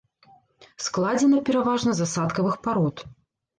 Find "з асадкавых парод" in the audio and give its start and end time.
2.01-3.07